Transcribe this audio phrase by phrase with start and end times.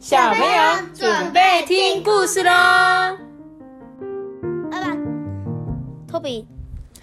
[0.00, 2.50] 小朋友准备听故事喽。
[4.70, 4.96] 爸爸，
[6.08, 6.46] 托比，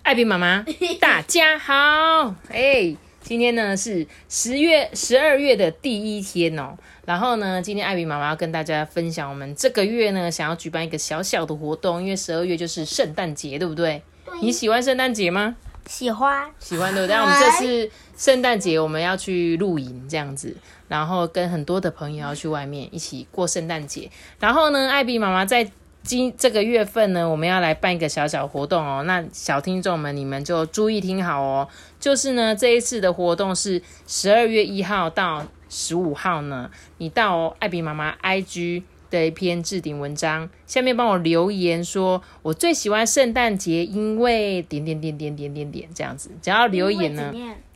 [0.01, 0.65] 艾比妈妈，
[0.99, 2.33] 大家好！
[2.49, 6.75] 哎，今天呢是十月十二月的第一天哦。
[7.05, 14.01] 然后呢，今天艾比妈妈要跟大家分享，我们这个月呢想要举办一个小小的活动，因为十二月就是圣诞节，对不对？
[14.41, 15.55] 你喜欢圣诞节吗？
[15.87, 17.15] 喜欢，喜欢对不对？
[17.15, 20.55] 我们这次圣诞节我们要去露营这样子，
[20.87, 24.09] 然后跟很多的朋友要去外面一起过圣诞节。
[24.39, 25.71] 然后呢，艾比妈妈在
[26.03, 29.03] 今这个月份呢，我们要来办一个小小活动哦。
[29.03, 31.67] 那小听众们，你们就注意听好哦。
[31.99, 38.83] 就是呢，这一次的活动是十二月一号到十五号呢，你到艾比妈妈 IG。
[39.09, 47.33] 的一篇置顶文章，下面帮我留言说，我最喜欢圣诞节，因为点点点点点点点这样子，只要留言呢，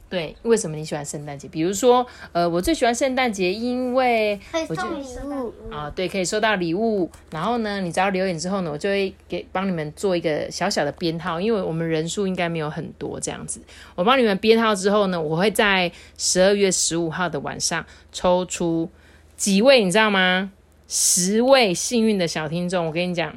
[0.09, 1.47] 对，为什么你喜欢圣诞节？
[1.47, 7.09] 比如说，呃，我最喜欢圣诞节，因为可以送礼物啊，对，可以收到礼物。
[7.31, 13.61] 然后呢，你只要留言之后呢，我就会给帮你们做一个小小的编号，因为我们人数应该没有很多这样子，
[13.95, 18.89] 我帮你们编号之后呢，我会在十二月十五号的晚上抽出
[19.37, 20.51] 几位，你知道吗？
[20.93, 23.33] 十位幸运的小听众，我跟你讲，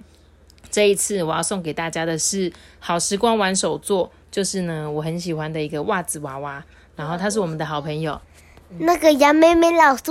[0.73, 6.65] 这一次我要送给大家的是好时光玩手作，就是呢我很喜欢的一个袜子娃娃，
[6.97, 8.21] 然后他是我们的好朋友，
[8.79, 10.03] 那个杨妹妹老师，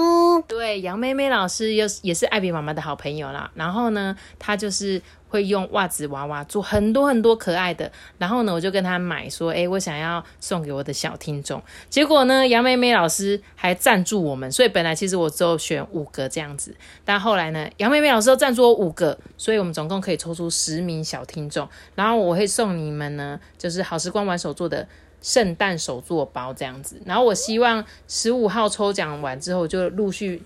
[0.48, 5.02] 对，杨妹妹老师又也是艾比妈妈的好朋友啦，然后呢，她就是。
[5.34, 11.60] 会用袜子娃娃做很多很多可爱的，然后呢，我就跟他买说，哎，我想要送给我的小听众。
[11.90, 24.88] 结果呢，杨妹妹老师还赞助我们，所以本来其实我只有选五个这样子，但后来呢，杨妹妹老师又赞助我五个，所以我们总共可以抽出十名小听众，然后我会送你们呢，就是好时光玩手做的
[25.24, 27.02] 圣诞手作包这样子。
[27.08, 30.44] 然后我希望十五号抽奖完之后，就陆续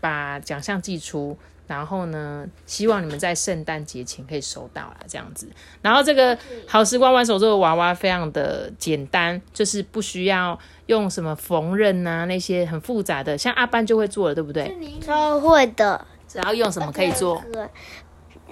[0.00, 1.36] 把奖项寄出。
[1.70, 5.48] 然后呢，希望你们在圣诞节前可以收到啦，这样子。
[5.80, 6.36] 然后这个
[6.66, 14.76] 好时光玩手作的娃娃非常的简单，就是不需要用什么缝纫啊那些很复杂的，像阿班就会做了，对不对？
[15.00, 16.04] 超会的。
[16.26, 17.42] 只要用什么可以做？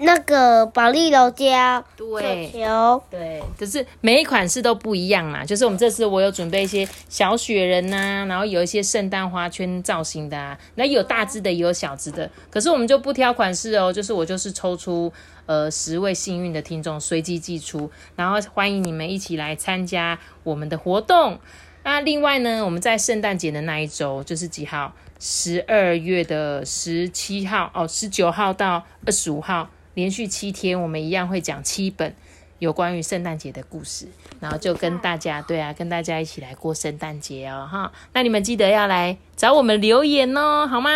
[0.01, 5.43] 那个保利柔胶，对，球，对，可是每一款式都不一样嘛。
[5.43, 12.29] 就是我们这次我有准备一些小雪人呐，然后有一些圣诞花圈造型的啊，那有大只的也有小只的。
[12.49, 15.11] 可是我们就不挑款式哦，就是我就是抽出
[15.49, 21.39] 呃十位幸运的听众随机寄出，然后欢迎你们一起来参加我们的活动。
[21.83, 24.93] 那另外呢，我们在圣诞节的那一周就是几号？
[25.19, 29.71] 十二月的十七号哦，十九号到二十五号。
[29.95, 32.15] 连续七天，我们一样会讲七本
[32.59, 34.07] 有关于圣诞节的故事，
[34.39, 37.91] 然后就跟大家，对啊，跟大家一起来过圣诞节哦，哈。
[38.13, 40.91] 那你们记得要来找我们留言哦，好吗？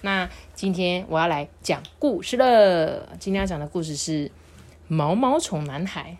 [0.00, 3.08] 那今天我要来讲故事了。
[3.18, 4.30] 今天要讲的故事是
[4.86, 6.16] 毛毛虫男孩。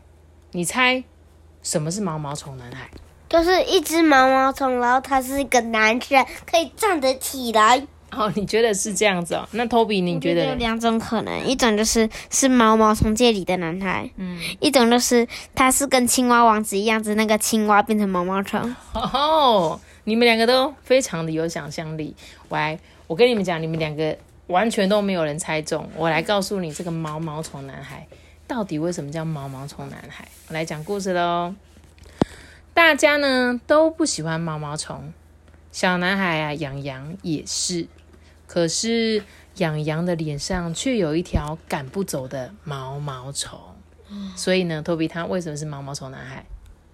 [0.50, 1.02] 你猜
[1.62, 2.90] 什么是毛毛虫男孩？
[3.28, 7.86] 就是一只毛毛虫，然后他是一个男生，可以站得起来。
[8.10, 9.48] 哦，你觉得是这样子哦？
[9.52, 18.74] 那 Toby，你觉得有两种可能，一种就是是毛毛虫界里的男孩，嗯，一种就是他是跟青蛙王子一样子，那个青蛙变成毛毛虫。
[18.92, 22.14] 哦，你们两个都非常的有想象力。
[22.48, 24.16] 我来，我跟你们讲，你们两个
[24.46, 25.88] 完全都没有人猜中。
[25.96, 28.06] 我来告诉你，这个毛毛虫男孩
[28.46, 30.26] 到底为什么叫毛毛虫男孩？
[30.48, 31.54] 我来讲故事喽。
[32.72, 35.12] 大家呢都不喜欢毛毛虫，
[35.70, 37.86] 小男孩啊，养羊也是。
[38.46, 39.22] 可是，
[39.56, 43.58] 养羊的脸上却有一条赶不走的毛毛虫。
[44.36, 46.44] 所以呢，托比他为什么是毛毛虫男孩？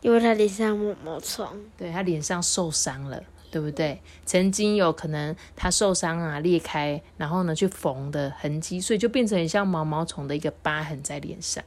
[0.00, 1.47] 因为他脸上毛毛虫。
[1.77, 4.00] 对他脸上受伤了，对不对？
[4.25, 11.62] 曾经有可能他受伤啊，裂开，然后呢去缝的痕迹，所以就变成很像毛毛虫的一个疤痕在脸上。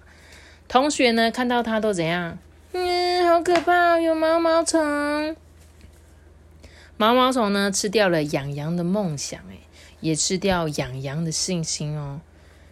[0.67, 2.37] 同学呢看到他都怎样？
[2.71, 5.35] 嗯，好可怕，有毛毛虫。
[6.97, 9.57] 毛毛虫呢吃掉了养羊的梦想，哎。
[9.99, 12.19] 也吃掉养羊的信心哦。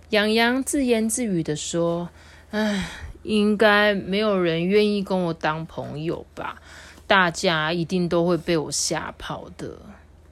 [0.09, 2.09] 养羊自言自语的说
[2.51, 2.89] ：“唉，
[3.23, 6.61] 应该没有人愿意跟我当朋友吧？
[7.11, 9.77] 大家一定都会被我吓跑的。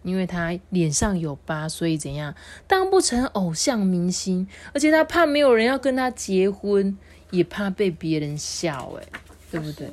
[0.02, 2.34] 因为他脸上有疤，所以怎样
[2.68, 6.98] 当不成偶像明星，而且他怕没有人要跟他结婚，
[7.31, 9.06] 也怕被别人笑，哎，
[9.52, 9.92] 对不对？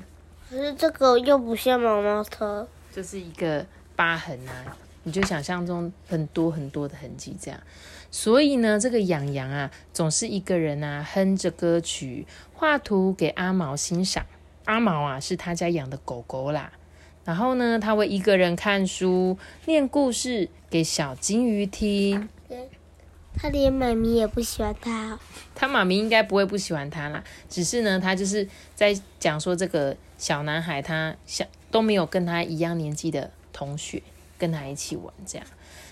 [0.49, 3.67] 可是这个又不像毛毛虫，这是一个
[3.97, 7.61] 疤痕啊。”你就想象中很多很多的痕迹，这样，
[8.13, 14.25] 所以呢，这个养羊啊，总是一个人啊，哼着歌曲，画图给阿毛欣赏。
[14.67, 16.71] 阿毛啊，是他家养的狗狗啦。
[17.25, 22.29] 然后呢，他会一个人看书、念故事给小金鱼听。
[23.39, 25.19] 他连妈咪也不喜欢他哦。
[25.55, 34.03] 他妈咪应该不会不喜欢他啦，只是呢，他就是在讲说这个小男孩他想都没有跟他一样年纪的同学
[34.39, 35.47] 跟他一起玩这样，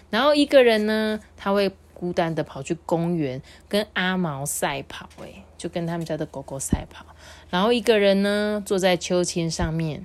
[0.08, 7.06] 然后一个人呢，他会孤单的跑去公园跟阿毛赛跑，诶，就跟他们家的狗狗赛跑，
[7.48, 10.04] 然后一个人呢坐在秋千上面，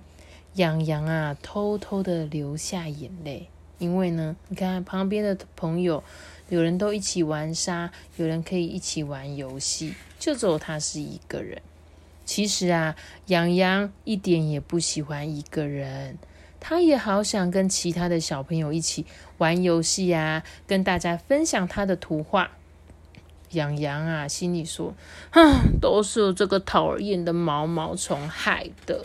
[0.53, 3.49] 养羊啊偷偷的流下眼泪，
[3.79, 6.03] 因为呢，你看旁边的朋友。
[6.49, 11.61] 有人都一起玩沙，有人可以一起玩游戏，就只有他是一个人。
[12.25, 12.95] 其实啊，
[13.27, 16.17] 洋洋一点也不喜欢一个人，
[16.59, 19.05] 他也好想跟其他的小朋友一起
[19.37, 22.51] 玩游戏啊，跟大家分享他的图画。
[23.51, 24.93] 洋洋啊，心里说
[25.31, 29.03] ：“哼， 都是这个讨厌的毛毛虫害的。”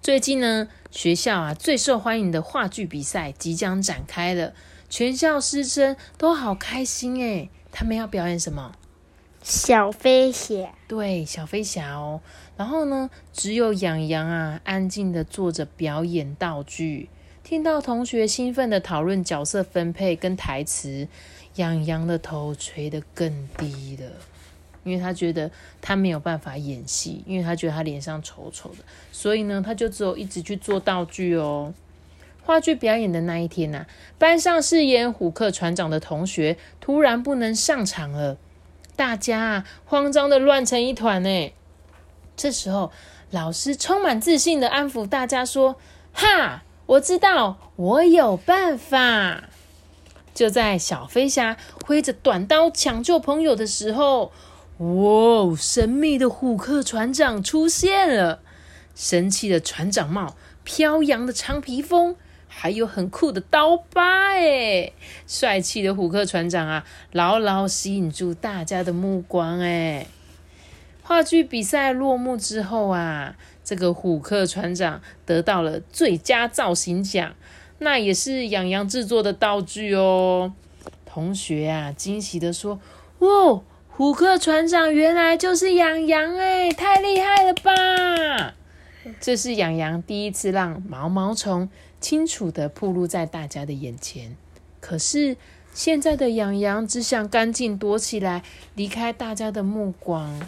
[0.00, 4.54] 最近呢，学校啊最受欢迎的话剧比赛即将展开了。
[4.88, 8.72] 全校师生都好开心诶，他们要表演什么？
[9.42, 10.74] 小飞侠。
[10.88, 12.20] 对，小飞侠哦。
[12.60, 17.08] 然后呢，只有养羊啊，安静的坐着表演道具。
[17.42, 21.08] 听到同学兴奋的讨论角色分配跟台词，
[21.54, 24.12] 养羊的头垂得更低了，
[24.84, 31.72] 因为他觉得他没有办法演戏，因为他觉得他脸上丑丑的，所以呢，他就只有一直去做道具哦。
[32.42, 33.86] 话剧表演的那一天呐，
[34.18, 38.36] 班上饰演虎克船长的同学突然不能上场了，
[38.94, 41.52] 大家啊慌张的乱成一团呢。
[42.40, 42.90] 这时候，
[43.30, 45.76] 老师充满自信的安抚大家说
[46.14, 49.44] ：“哈，我知道，我有办法。”
[50.32, 54.32] 就在小飞侠挥着短刀抢救朋友的时候，
[54.78, 55.54] 哇！
[55.54, 58.40] 神秘的虎克船长出现了，
[58.94, 60.34] 神奇的船长帽，
[60.64, 62.16] 飘扬的长披风。
[62.48, 64.92] 还有很酷的刀疤哎，
[65.26, 70.06] 帅气的虎克船长啊，牢牢吸引住大家的目光哎。
[71.10, 73.34] 话剧比赛落幕之后啊，
[73.64, 77.34] 这个虎克船长得到了最佳造型奖，
[77.80, 80.52] 那也是养羊制作的道具哦。
[81.04, 82.78] 同学啊，惊喜的说
[83.18, 88.54] ：“哇，虎克船长原来就是养羊哎，太厉害了吧！”
[89.18, 91.68] 这是养羊第一次让毛毛虫。
[92.00, 94.36] 清楚的暴露在大家的眼前，
[94.80, 95.36] 可是
[95.74, 98.44] 现在的养羊只想赶紧躲起来，
[98.76, 100.40] 离开大家的目光。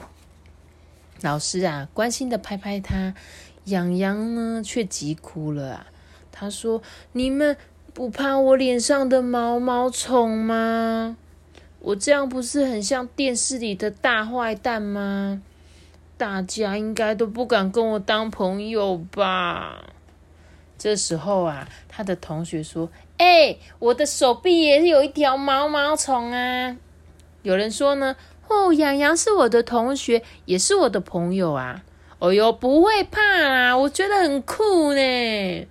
[1.23, 3.15] 老师啊，关心的拍拍他，
[3.65, 5.87] 养羊呢却急哭了啊。
[6.33, 6.83] 他说
[7.13, 7.57] ：“你们
[7.95, 11.17] 不怕我脸上的毛毛虫吗？
[11.79, 15.41] 我这样不是很像电视里的大坏蛋吗？
[16.17, 19.85] 大家应该都不敢跟我当朋友吧？”
[20.77, 26.77] 这时候啊，他的同学说：“哎，我的手臂也是有一条毛毛虫啊。”
[27.43, 28.17] 有人说呢
[28.53, 31.83] ：“哦，洋洋是我的同学，也是我的朋友啊。”
[32.21, 35.67] 哦哟，不会怕啦，我觉得很酷呢。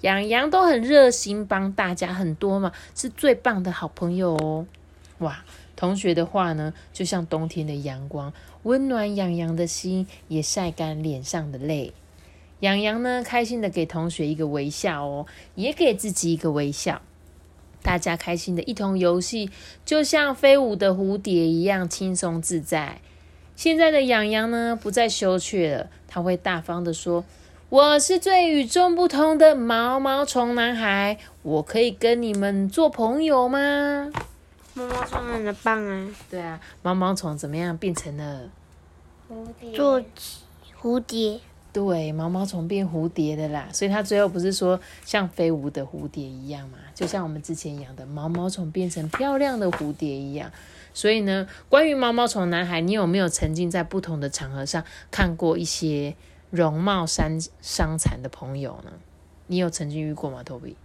[0.00, 4.66] 洋洋都很热心，帮大家很多嘛，是最棒的好朋友哦。
[5.18, 5.44] 哇，
[5.74, 8.32] 同学的话呢，就像冬天的阳光，
[8.62, 11.92] 温暖洋洋的心，也晒干脸上的泪。
[12.60, 15.26] 洋洋呢，开心的给同学一个微笑哦，
[15.56, 17.02] 也给自己一个微笑。
[17.86, 19.48] 大家开心的一同游戏，
[19.84, 23.00] 就像飞舞的蝴蝶一样轻松自在。
[23.54, 27.24] 现在的养羊呢，不再羞怯了，他会大方的说
[27.70, 34.10] ：“我是最与众不同的毛毛虫男孩，我可以跟你们做朋友吗？”
[34.74, 36.08] 毛毛虫很棒啊！
[36.28, 38.50] 对啊，毛毛虫怎么样变成了
[39.30, 39.70] 蝴蝶？
[39.72, 40.02] 做
[40.82, 41.40] 蝴蝶。
[41.76, 46.78] 对，毛毛虫变蝴蝶的啦，所以它最后不是说像飞舞的蝴蝶一样嘛？
[46.94, 50.50] 就像我们之前养的毛毛虫变成漂亮的蝴蝶一样。
[50.94, 56.16] 所以呢，关于毛毛虫男孩，你有没有曾经在不同的场合上看过一些
[56.48, 58.92] 容貌伤伤残的朋友呢？
[59.48, 60.76] 你有曾经遇过吗，Toby？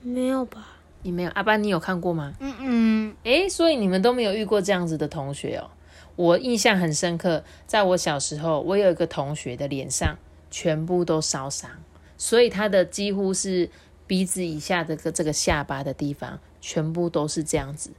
[0.00, 0.68] 没有吧？
[1.02, 1.30] 你没有？
[1.32, 2.32] 阿班，你有看过吗？
[2.40, 3.14] 嗯嗯。
[3.24, 5.68] 诶，所以你们都没有遇过这样子的同学哦。
[6.16, 10.18] 我印象很深刻，在我小时候，我有一个同学的脸上
[10.50, 11.70] 全部都烧伤，
[12.18, 13.70] 所以他的几乎是
[14.06, 17.90] 鼻子以下的个这个下巴的地方，全部都是这样子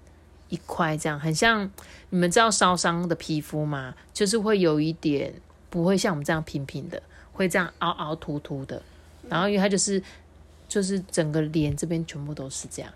[0.50, 1.72] 一块，这样很像
[2.10, 3.96] 你们知道烧伤的皮肤吗？
[4.14, 5.34] 就是会有一点
[5.72, 7.02] 不会像我们这样平平的，
[7.32, 8.82] 会这样凹凹凸凸的，
[9.28, 10.02] 然后因为他就是
[10.68, 12.94] 就是整个脸这边全部都是这样。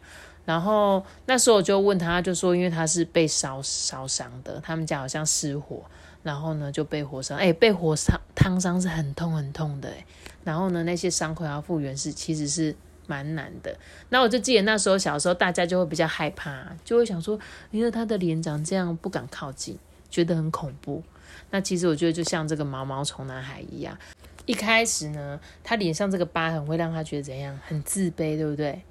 [0.48, 5.84] 然后那时候我就问他，就说因为他是被烧烧伤的，他们家好像失火，
[6.24, 10.06] 然后呢就被火烧，哎，被火烧烫伤是很痛很痛的，哎，
[10.46, 12.74] 然后呢那些伤口要复原是其实是
[13.08, 13.78] 蛮难的。
[14.08, 17.38] 那我就记得那时候小时候，大家就会比较害怕，就会想说，
[17.72, 19.78] 因为他的脸长这样，不敢靠近，
[20.10, 21.04] 觉得很恐怖。
[21.52, 23.98] 那其实我觉得就像这个毛毛虫男孩一样，
[24.46, 28.82] 一开始呢，他脸上这个疤痕会让他觉得怎样，很自卑，对不对？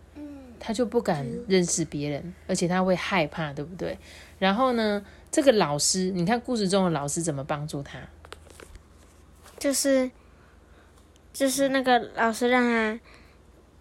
[0.59, 3.99] 他就不敢认识别人，而且他会害怕，对不对？
[4.39, 7.99] 然后呢，这个老师，你看故事中的老师怎么帮助他？
[9.59, 10.11] 就是
[11.33, 13.01] 就是那个老师让他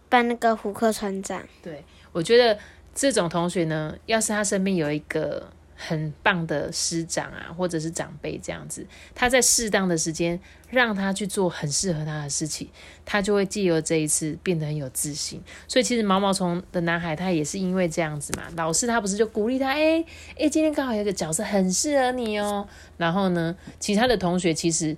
[0.07, 2.57] 扮那个胡克船长，对我觉得
[2.93, 10.39] 这种同学呢，要是他身边有一个很棒的师长啊，或者是长辈这样子，他在适当的时间
[10.69, 12.69] 让他去做很适合他的事情，
[13.03, 15.41] 他就会借由这一次变得很有自信。
[15.67, 20.03] 所以其实毛毛虫的男孩他也是因为这样子嘛，老师他不是就鼓励他，哎
[20.39, 22.67] 哎，今天刚好有一个角色很适合你哦。
[22.97, 24.95] 然后呢，其他的同学其实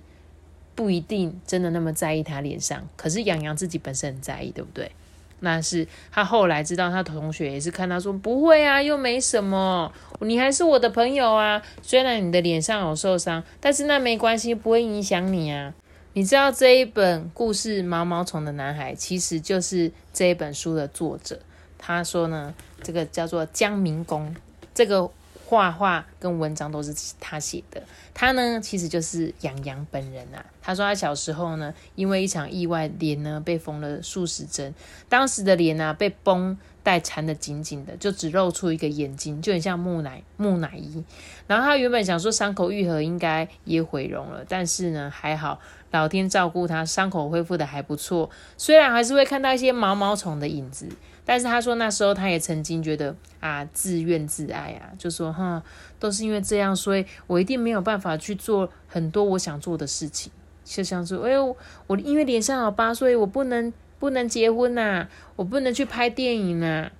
[0.74, 4.92] 不一定真的那么在意他脸上，可是洋洋自己本身很在意，对不对？
[5.40, 11.62] 那是他后来知道，他同学也是看他说不会啊，又没什么，你还是我的朋友啊。
[11.82, 15.72] 虽然你的脸上有受伤，但是那没关系，不会影响你啊。
[16.14, 21.38] 你知道这一本故事《毛毛虫的男孩》其实就是这一本书的作者。
[21.78, 22.52] 他说呢，
[22.82, 24.34] 这个叫做江明公，
[24.74, 25.08] 这个
[25.48, 27.82] 画画跟文章都是他写的。
[28.12, 30.44] 他呢，其实就是杨洋本人啊。
[30.60, 34.74] 他说他小时候呢，因为一场意外，脸呢被缝了数十针，
[35.08, 41.02] 当时的脸啊被绷带缠得紧紧的，就只露出一个眼睛，就很像木乃木乃伊。
[41.46, 45.58] 然后他原本想说伤口愈合应该也毁容了，但是呢还好，
[45.92, 48.28] 老天照顾他，伤口恢复的还不错。
[48.58, 50.86] 虽然还是会看到一些毛毛虫的影子。
[51.30, 55.62] 但是他说那时候他也曾经觉得啊自怨自艾啊，就说哈
[56.00, 60.32] 都是因为这样，所以我一定没有办法去做很多我想做的事情，
[60.64, 61.54] 就像是哎呦
[61.86, 65.06] 我因为脸上有疤，所以我不能不能结婚呐，
[65.36, 66.90] 我不能去拍电影呐。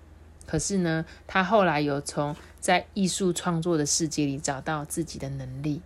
[0.47, 5.80] 可是呢，他后来有从在艺术创作的世界里找到自己的能力，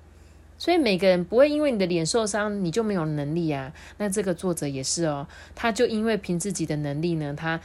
[0.59, 3.73] 所以每个人不会因为你的脸受伤你就没有能力啊。
[3.99, 7.61] 那这个作者也是哦，他就因为凭自己的能力呢，他。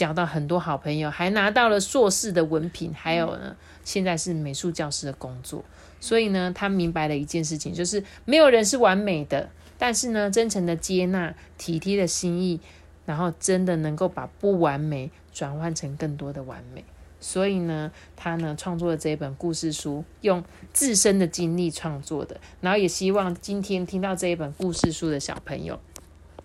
[0.00, 3.54] 交到很多好朋友，还拿到了硕士的文凭，还有呢，
[3.84, 5.62] 现在是美术教师的工作。
[6.00, 12.58] 所以呢，他明白了一件事情，就是没有人是完美的，但是呢，真诚的接纳、体贴的心意，
[13.04, 16.82] 然后真的能够把不完美转换成更多的完美。
[17.20, 20.42] 所以呢，他呢创作了这一本故事书，用
[20.72, 25.78] 自身的经历创作的，然后也希望今天听到这一本故事书的小朋友，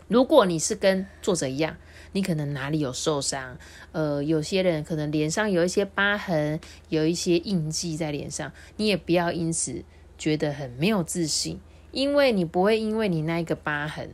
[0.10, 1.78] 如果你是跟作者一样。
[2.16, 3.58] 你可能哪里有受伤？
[3.92, 6.58] 呃，有些人可能脸上有一些疤痕，
[6.88, 9.84] 有一些印记在脸上，你也不要因此
[10.18, 11.60] 觉得很没有自信，
[11.92, 14.12] 因为你不会因为你那一个疤痕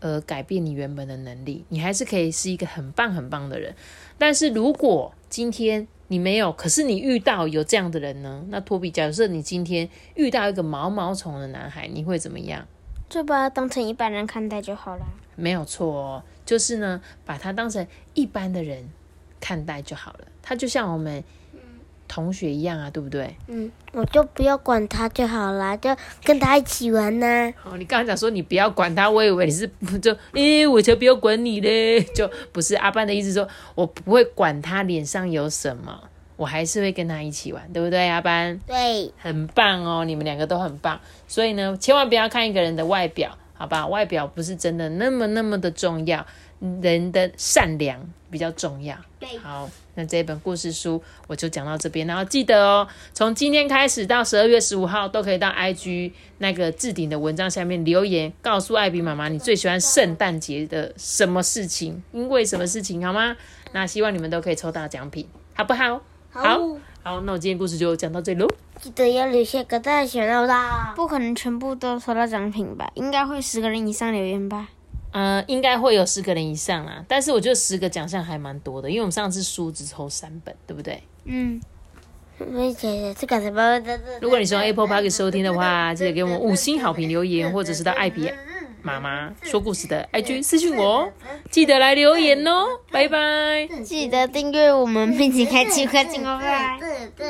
[0.00, 3.72] 而改变你原本的能力，你还是可以是一个很棒很棒的人。
[4.18, 8.44] 但是如果今天你没有，可是你遇到有这样的人呢？
[8.48, 12.66] 那托比，假设你今天遇到一个毛毛虫的男孩，你会怎么样？
[13.08, 15.06] 就把他当成一般人看待就好了。
[15.38, 16.22] 没有错哦。
[16.44, 18.88] 就是呢，把他当成一般的人
[19.40, 20.20] 看待就好了。
[20.42, 21.22] 他就像我们
[22.08, 23.36] 同学一样啊，对不对？
[23.48, 27.26] 嗯，我就不要管他就好啦，就跟他一起玩呢。
[27.64, 36.04] 哦，你刚刚讲说你不要管他，我以为你是 就，诶，我才不要管你嘞， 就不是阿班的意思，说我不会管他脸上有什么，
[36.36, 38.58] 我还是会跟他一起玩，对不对，阿班？
[38.66, 40.98] 对，很棒哦，你们两个都很棒。
[41.26, 43.36] 所以呢，千万不要看一个人的外表。
[43.58, 46.24] 好吧，外表不是真的那么那么的重要，
[46.80, 48.96] 人的善良比较重要。
[49.18, 63.36] 对，好，那这本故事书我就讲到这边，然后记得哦，从今天开始到十二月十五号都可以到 IG 那个置顶的文章下面留言，告诉艾比妈妈你最喜欢圣诞节的什么事情，因为什么事情，好吗？
[63.72, 66.00] 那希望你们都可以抽到奖品，好不好？
[66.30, 66.60] 好，
[67.02, 68.46] 好，那我今天故事就讲到这里喽。
[68.80, 70.92] 记得要留下个大选哦啦！
[70.96, 72.90] 不可能全部都收到奖品吧？
[72.94, 74.68] 应该会十个人以上留言吧？
[75.12, 77.04] 嗯，应该会有十个人以上啦。
[77.08, 81.02] 但是我觉得十个奖项还蛮多的，因为我们上次书只抽三本，对不对？
[81.24, 81.60] 嗯。
[83.18, 83.82] 这个什么？
[84.20, 88.30] 如果你是用 Apple Park 收听的话，记得给我们五星好评留言， 或者是到艾比
[88.80, 91.12] 妈妈说故事的 IG 私信我哦，
[91.50, 93.66] 记得来留言哦，拜拜！
[93.82, 97.26] 记得订阅我们，并且开启快进哦，拜拜。